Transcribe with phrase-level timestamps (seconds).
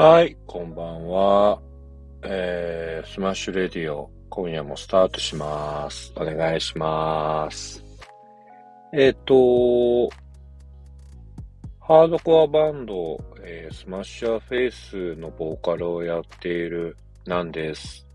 [0.00, 1.60] はい、こんばんは。
[2.22, 6.12] えー、 Smash Radio、今夜もスタートします。
[6.14, 7.82] お願いします。
[8.92, 10.08] えっ、ー、と、
[11.80, 16.96] ハードコアバンド、えー、 Smash Your Face のボーカルをやっている
[17.26, 18.06] ナンです。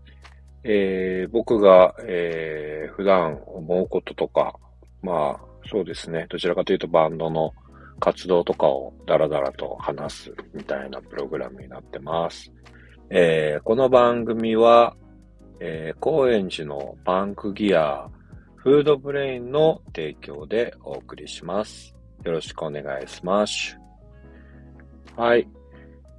[0.62, 4.54] えー、僕が、えー、普段思うこととか、
[5.02, 6.24] まあ、そうですね。
[6.30, 7.52] どちらかというとバンドの
[8.00, 12.52] 活動とかをダラダラと話すみたいなプログラムになってます。
[13.10, 14.96] えー、この番組は、
[15.60, 18.08] えー、高円寺のパンクギア、
[18.56, 21.94] フードブレインの提供でお送りします。
[22.24, 23.78] よろしくお願いします。
[25.16, 25.46] はい。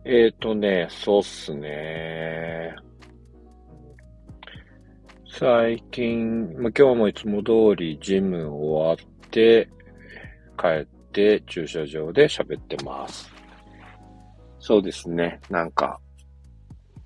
[0.06, 2.76] えっ、ー、とね、そうっすね。
[5.38, 9.68] 最近、まあ、今日もいつも通りジム終わって、
[10.58, 13.32] 帰って駐車場で喋ってます。
[14.60, 15.40] そうですね。
[15.50, 16.02] なんか、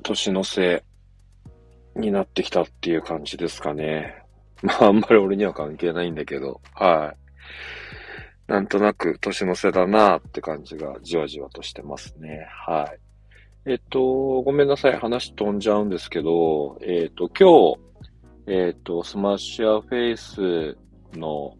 [0.01, 4.23] 年の瀬になってきたっていう感じですかね。
[4.63, 7.13] まあ、あんまり俺には関係ないんだけど、は
[8.47, 8.51] い。
[8.51, 12.47] なんとなく年の瀬だなって感じがじわじわとしてますね。
[12.65, 12.91] は
[13.65, 13.71] い。
[13.71, 14.93] えっと、ごめんなさい。
[14.93, 17.89] 話飛んじゃうんですけど、えっと、今日、
[18.47, 20.77] えっ、と、 Smash Your Face
[21.13, 21.53] の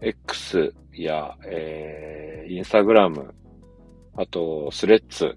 [0.00, 3.34] X や、えー、インスタグラム、
[4.16, 5.36] あと、スレッツ、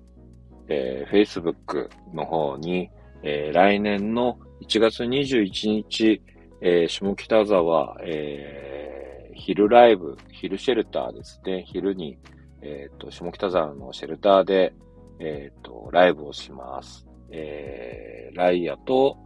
[0.67, 2.89] えー、Facebook の方に、
[3.23, 6.21] えー、来年の1月21日、
[6.61, 11.63] えー、下北沢、えー、昼ライブ、昼シェルターですね。
[11.65, 12.17] 昼に、
[12.61, 14.73] えっ、ー、と、下北沢のシェルターで、
[15.19, 17.05] えっ、ー、と、ライブをします。
[17.31, 19.17] えー、ライアと、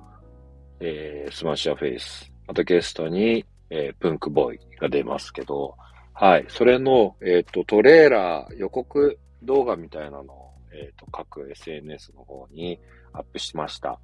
[0.79, 3.45] えー、 Smash Your Face、あとゲストに、
[3.75, 5.75] えー、プンクボーイが出ますけど、
[6.13, 6.45] はい。
[6.47, 12.79] それの、えっ、ー、と、トレーラー予告動画みたいなのを、えっ、ー、と、各 SNS の方に
[13.13, 13.99] アップしました。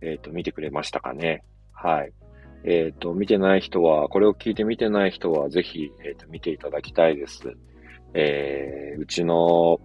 [0.00, 1.42] えっ、と、見てくれましたかね
[1.72, 2.12] はい。
[2.62, 7.52] えっ、と、見てない人は、これを聞いて見てない人は、ぜひ、えっ、と、見ていただきたいです。
[8.14, 9.80] えうちの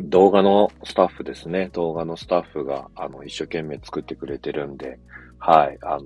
[0.00, 1.68] 動画のスタッフですね。
[1.72, 4.98] 動画のスタッフが、あの、一生懸命作ってくれてるんで、
[5.38, 6.02] はい、あのー、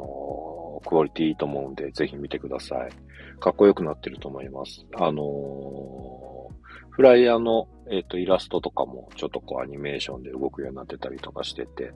[0.84, 2.90] クオリティいいと思うんで、ぜひ見てください。
[3.38, 4.86] かっこよくなってると思います。
[4.94, 11.92] あのー、フライヤーの、えっ、ー、と、イラストとかも、ちょっとこう、アニメーションで動くようになってたりとかしてて、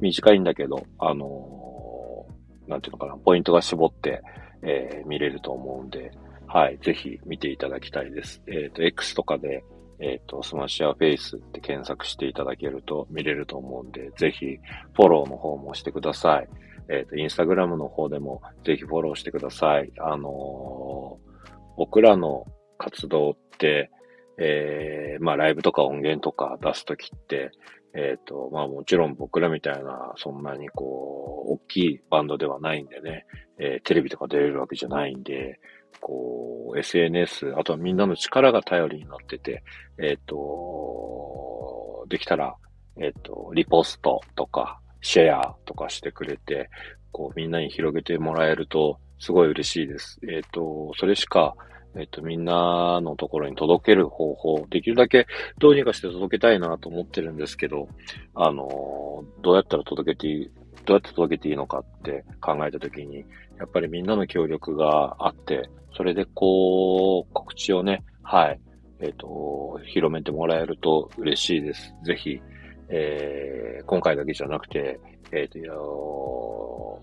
[0.00, 2.26] 短いんだけど、あの
[2.66, 4.22] なんていうのかな、ポイントが絞って、
[4.62, 6.10] え見れると思うんで、
[6.46, 8.42] はい、ぜひ見ていただきたいです。
[8.46, 9.62] えっ、と、X とかで、
[10.00, 14.58] えっ、ー、と、 Smash Your Face って検索していただけると見れると思うんで、ぜひ
[14.94, 16.48] フォローの方もしてください。
[16.88, 19.92] えっ、ー、と、インスタグラムの方でもぜひフォローしてください。
[19.98, 22.46] あのー、僕らの
[22.78, 23.90] 活動って、
[24.38, 27.50] えー、まあライブとか音源とか出すときって、
[27.94, 33.26] えっ、ー、と、まあもちろん僕らみたいな、そんなにこう、大きいバンドではないんでね、
[33.58, 35.58] えー、テレビとか出れるわけじゃないんで、
[36.00, 39.62] こう、SNS、あとはみんなの力が頼りになってて、
[39.98, 42.54] えっ、ー、と、できたら、
[43.00, 46.70] えっ、と、リポストとか、シェアとかしてくれて、
[47.12, 50.18] こう、みんなに広げてもらえると、すごい嬉しいです。
[50.22, 51.54] えっ、ー、と、それしか、
[51.96, 55.26] えっ、と、みんなのところに届ける方法、できるだけ
[55.58, 57.88] どうにかして届けたいなと思ってるんですけど、
[58.34, 60.50] あの、どうやったら届けていい、
[60.84, 63.24] どうやって届けていいのかって考えたときに、
[63.58, 68.60] やっぱりみんなの協力があって、それでこう、告知をね、はい、
[69.00, 71.94] えっ、と、広めてもらえると嬉しいです。
[72.04, 72.40] ぜひ、
[72.88, 74.98] えー、今回だけじゃなくて、
[75.32, 77.02] えっ、ー、と、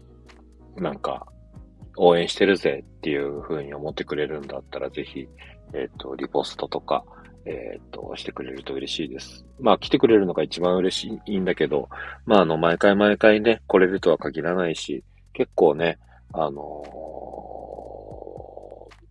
[0.78, 1.28] なんか、
[1.97, 5.28] 応援してるぜっていう風に思ってくれるんだったら、ぜひ、
[5.73, 7.06] えっ、と、リポストとか、
[7.46, 9.46] えっ、と、してくれると嬉しいです。
[9.59, 11.88] まあ、来てくれるのが一番嬉しいんだけど、
[12.25, 15.03] まあ、あの、毎回毎回ね、来れるとは限らないし、
[15.34, 16.00] 結構ね、
[16.34, 16.84] あの、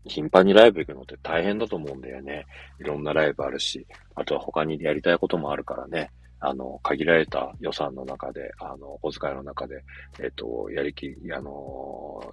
[0.06, 2.44] 頻繁にライブ行くのって大変だと思うんだよね。
[2.79, 6.11] いろんなライブあるし、あとは他にやりたいこともあるからね。
[6.41, 9.83] あの、限られた予算の中で、あの、お遣いの中で、
[10.21, 12.33] えっ、と、やりき、あの、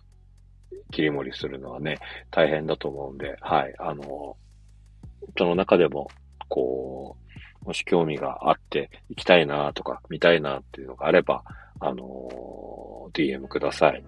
[0.91, 1.97] 切り盛りするのはね、
[2.29, 4.35] 大変だと思うんで、はい、あの、
[5.37, 6.09] その中でも、
[6.49, 7.15] こ
[7.63, 11.43] う、もし興味があって行きたいなとか見たいなっていうのがあれば、
[11.79, 14.03] あの、DM ください。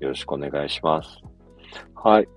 [0.00, 1.18] よろしくお願いします。
[1.94, 2.28] はい。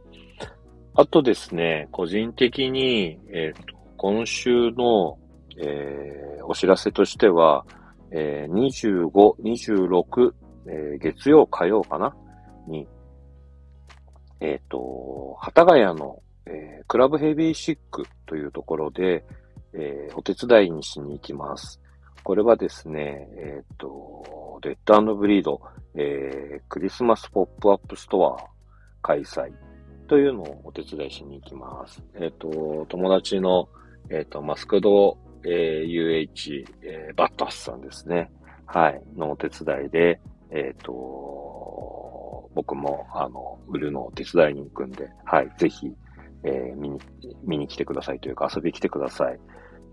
[0.96, 5.18] あとですね、個人的に、えっ、ー、と、今週の、
[5.61, 7.65] えー、お知らせとしては、
[8.11, 9.09] えー、25、
[9.44, 10.33] 26、
[10.67, 12.15] えー、月曜、火曜かな？
[12.67, 12.88] に、
[14.39, 19.25] えっ、ー、と、幡ヶ谷の、えー、クラブヘビーシックというところで、
[19.73, 21.81] えー、お手伝いにしに行きます。
[22.23, 25.62] これはですね、えっ、と、デッドブリード、
[25.95, 28.38] えー、クリスマスポップアップストア
[29.01, 29.51] 開催
[30.07, 32.03] というのをお手伝いしに行きます。
[32.15, 33.69] えっ、と、友達の、
[34.09, 38.31] えっ、と、マスクド、えー、UH、えー、バットハスさんですね。
[38.65, 40.19] はい、のお手伝いで、
[40.51, 45.91] えっ、と、僕も、あの、売るのを手伝いに行くんで、はい、ぜひ、
[46.44, 47.00] えー、見に、
[47.44, 49.39] 見に来てくださいというか遊びに来てください。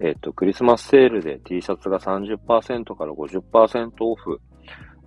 [0.00, 4.40] えっ、と、クリスマスセールで T シャツが30%から50%オフ。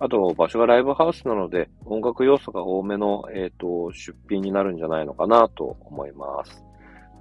[0.00, 6.64] あと、場所がライブハウスなので、音楽要素が多めの、えっ、と、出品になるんじゃないのかなと思います。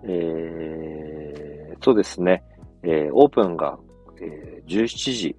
[0.04, 2.44] えー、そうですね。
[2.84, 3.78] えー、オープンが、
[4.22, 5.36] えー、17時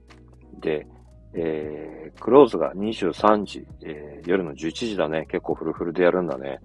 [0.61, 0.87] で、
[1.35, 5.27] えー、クローズが23時、えー、夜の11時だね。
[5.27, 6.61] 結構フルフルでやるんだね。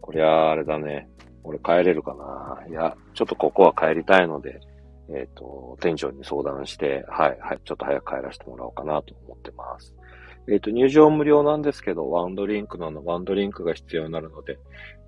[0.00, 1.08] こりゃあれだね。
[1.44, 4.60] 俺帰れるかないや、ちょっとここは帰りたいので、
[5.08, 9.94] えっ、ー、と、店長に相談して、はい、はい、ちょっと早く帰らせてもらおうかなと思ってます。
[10.48, 14.58] えっ、ー、と、入場無料なんですけど、ワンドリンクなの、ワンドリンクが必要になるので、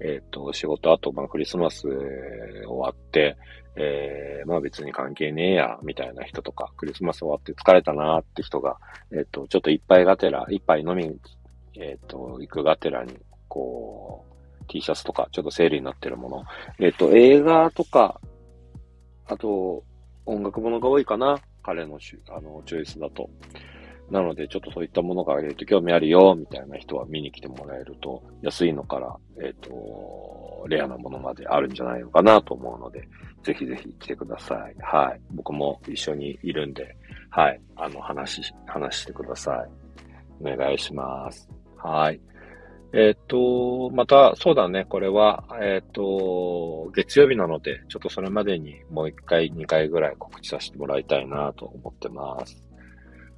[0.01, 3.37] えっ、ー、と、仕事後、まあ、クリスマス終わって、
[3.77, 8.77] えー、まあ別に関係ねえや、みたいな人とか、クリスマス終わって疲れたなって人が、
[9.13, 11.19] えっ、と、ちょっと一杯がてら、一杯飲みに、
[11.77, 16.45] えっ、と、行くがてらに、こう、T シャツとか、ちょっとセールになってるもの。
[16.79, 18.21] えっ、と、映画とか、
[19.27, 19.83] あと、
[20.27, 21.99] 音楽ものが多いかな彼の
[22.29, 23.29] あのチョイスだと。
[24.11, 33.07] なので、ちょっとそういったものが、えっ、と、興味あるよ、みたいな人は見に来てもらえると、安いのから、えっ、と、レアなものまであるんじゃないのかなと思うので、
[33.43, 34.75] ぜひぜひ来てください。
[34.81, 35.21] はい。
[35.33, 36.97] 僕も一緒にいるんで、
[37.31, 37.61] はい。
[37.77, 40.45] あの、話、話してください。
[40.45, 41.49] お願いします。
[41.77, 42.21] はい。
[42.93, 52.64] えっ、と、また、そうだね、これは、えっ、と、月曜日なので、ちょっとそれまでにもう一回、二回ぐらい告知させてもらいたいなと思ってます。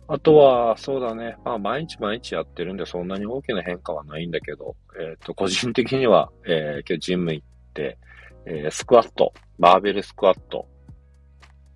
[0.08, 7.98] あとは、そうだね、まあ、毎日毎日やってるんで、そんなに大きな変化はないんだけど、えっ、と、個人的には、えー、今日ジム行って、
[8.46, 10.68] えー、スクワット、バーベルスクワット。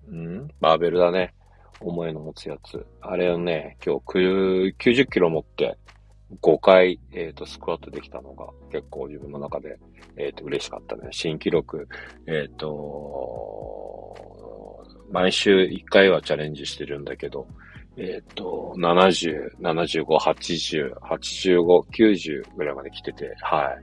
[0.09, 0.47] ん？
[0.61, 1.33] バーベルだね。
[1.81, 2.85] 重いの持つやつ。
[3.01, 5.77] あれをね、今日90キロ持って、
[6.41, 9.77] 5回、えっ、ー、と、スクワットできたのが結構自分の中で、
[10.15, 11.09] えっ、ー、と、嬉しかったね。
[11.11, 11.87] 新記録、
[12.27, 14.15] えっ、ー、と、
[15.11, 17.47] 毎週1回はチャレンジしてるんだけど、
[18.03, 23.75] えっ、と、70、75、80、85、90ぐらいまで来てて、は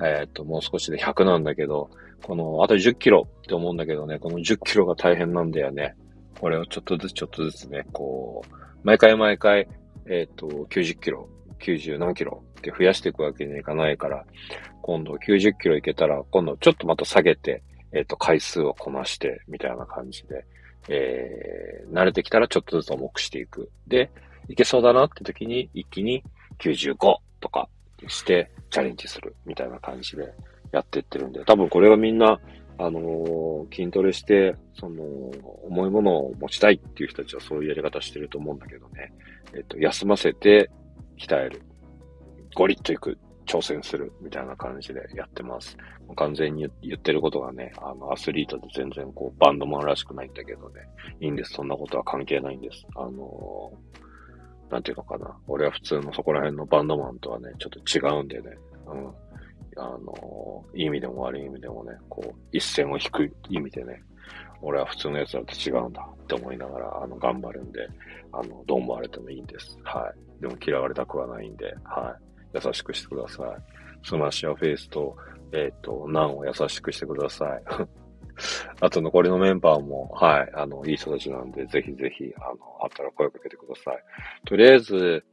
[0.00, 0.04] い。
[0.04, 1.90] えっ、と、もう少しで100なんだけど、
[2.22, 5.96] この、あと10キロって思うんだけどね、この10キロが大変なんだよね。
[6.38, 8.54] これをちょっとずつちょっとずつね、こう、
[8.84, 9.68] 毎回毎回、
[10.08, 11.28] えっ、と、90キロ
[11.60, 14.24] 90何キロって増やしていくわけにいかないから、
[14.82, 20.44] 今度90キロいけたら、今度ちょっとまた下げて、えっ、ー、と、回数をこなして、みたいな感じで、
[20.88, 23.70] えー、慣れてきたらちょっとずつ重くしていく。
[23.86, 24.10] で、
[24.48, 26.22] いけそうだなって時に、一気に
[26.58, 26.96] 95
[27.40, 27.68] とか
[28.06, 30.32] してチャレンジする、みたいな感じで
[30.72, 32.38] やってってるんで、多分これはみんな、
[32.78, 35.02] あのー、筋トレして、その、
[35.64, 39.12] 重いものを持ちたいっていう人たちはそういうやり方してると思うんだけどね。
[39.54, 40.70] えっ、と、休ませて、
[41.18, 41.62] 鍛える。
[42.54, 43.18] ゴリッといく。
[43.46, 44.12] 挑戦する。
[44.20, 45.76] みたいな感じでやってます。
[46.16, 50.82] 完全に言ってることがね、あの、アスリートで全然こう、バンドマンらしくないんだけどね。
[51.20, 51.52] いいんです。
[51.52, 52.84] そんなことは関係ないんです。
[52.96, 55.36] あのー、なんていうのかな。
[55.46, 58.50] 俺は普通のそこら辺のバンドマンとはね、ちょっと違うんでね。
[58.86, 59.08] うん。
[59.78, 64.02] あのー、いい意味でも悪い意味でもね、こう、一線を引く意味でね、
[64.62, 67.86] 俺は普通のやつらと違うんだって思いながら、あの、頑張るんで、
[68.32, 69.78] あの、どう思われてもいいんです。
[69.84, 70.40] はい。
[70.40, 72.25] でも嫌われたくはないんで、はい。
[72.64, 74.06] 優しくしてください。
[74.06, 75.16] Smash Your Face と、
[75.52, 77.62] えっ、ー、と、ナンを優しくしてください。
[78.80, 84.02] あと残りのメンバーも、はい、あの、いい人たちなんで、ぜひぜひ、あの、あったら声をかけてください。
[84.44, 85.24] とりあえず、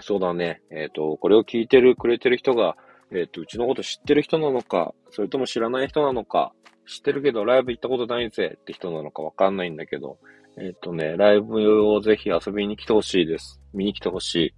[0.00, 2.76] そうだね、えっ、ー、と、これを聞いてる、くれてる人が、
[3.10, 6.52] えっ、ー、と、うちのこと知ってる人なのか、それとも知らない人なのか、
[6.86, 10.18] 知ってるけどライブ行ったことないぜって人なのかわかんないんだけど、
[10.58, 13.60] えっ、とね、ライブをぜひ遊びに来てほしいです。
[13.74, 14.54] 見に来てほしい。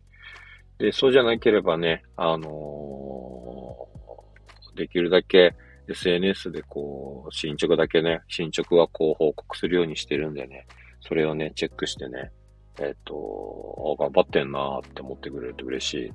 [0.79, 5.55] で、そうじゃなければね、あのー、できるだけ
[5.89, 10.67] SNS でこう、進捗だけね、進捗はこう報告するようにしてるんでね、
[11.01, 12.31] それをね、チェックしてね、
[12.81, 16.13] えっ、と、頑張ってんなーって思ってくれると嬉しい。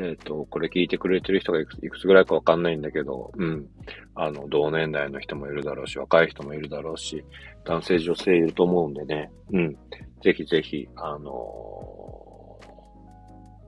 [0.00, 3.66] えっ、と、これ聞いてくれてる人がいくいくつぐらいかわかんないんだけど、うん。
[4.14, 7.24] あの、同年代の人もいるだろうし、若い人もいるだろうし、
[7.64, 9.76] 男性、女性いると思うんでね、うん。
[10.22, 11.32] ぜひぜひ、あの、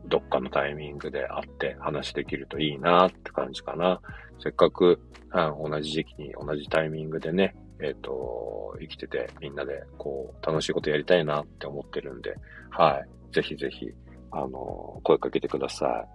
[0.06, 4.00] どっかのタイミングで会って話できるといいなって感じかな。
[4.42, 5.00] せっかく、
[5.32, 12.34] 同じ時期に同じタイミングでね、えっ、と、生きててみんなでこう、楽しいことやりたいなって思ってるんで、
[12.70, 13.34] はい。
[13.34, 13.88] ぜひぜひ、
[14.32, 16.06] あの、声かけてくださ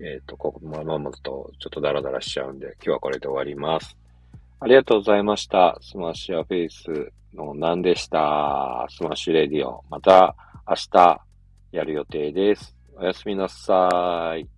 [0.00, 0.04] い。
[0.04, 3.96] えっ、と、ここまままとちょっとダラダラしちゃうんで、今日はこれで終わります。
[4.60, 5.78] ありがとうございました。
[5.80, 8.86] Smash Your Face のナンでした。
[8.90, 9.84] Smash Radio。
[9.90, 10.34] また
[10.68, 11.20] 明日
[11.72, 12.77] やる予定です。
[13.00, 14.57] おやすみなさい。